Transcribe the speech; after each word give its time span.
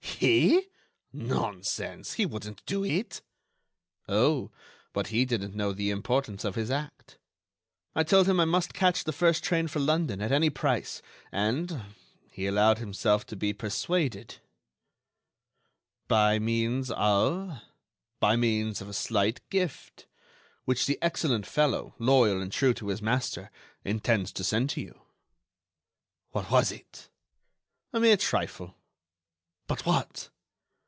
"He? 0.21 0.67
Nonsense! 1.11 2.13
He 2.13 2.27
wouldn't 2.27 2.63
do 2.67 2.83
it." 2.85 3.23
"Oh! 4.07 4.51
but 4.93 5.07
he 5.07 5.25
didn't 5.25 5.55
know 5.55 5.73
the 5.73 5.89
importance 5.89 6.45
of 6.45 6.53
his 6.53 6.69
act. 6.69 7.17
I 7.95 8.03
told 8.03 8.29
him 8.29 8.39
I 8.39 8.45
must 8.45 8.75
catch 8.75 9.03
the 9.03 9.13
first 9.13 9.43
train 9.43 9.67
for 9.67 9.79
London, 9.79 10.21
at 10.21 10.31
any 10.31 10.51
price, 10.51 11.01
and... 11.31 11.85
he 12.31 12.45
allowed 12.45 12.77
himself 12.77 13.25
to 13.27 13.35
be 13.35 13.51
persuaded——" 13.51 14.35
"By 16.07 16.37
means 16.37 16.91
of——" 16.91 17.59
"By 18.19 18.35
means 18.35 18.79
of 18.79 18.87
a 18.89 18.93
slight 18.93 19.41
gift, 19.49 20.05
which 20.65 20.85
the 20.85 20.99
excellent 21.01 21.47
fellow, 21.47 21.95
loyal 21.97 22.39
and 22.43 22.51
true 22.51 22.75
to 22.75 22.89
his 22.89 23.01
master, 23.01 23.49
intends 23.83 24.31
to 24.33 24.43
send 24.43 24.69
to 24.71 24.81
you." 24.81 25.01
"What 26.29 26.51
was 26.51 26.71
it?" 26.71 27.09
"A 27.91 27.99
mere 27.99 28.17
trifle." 28.17 28.75
"But 29.67 29.85
what?" 29.85 30.27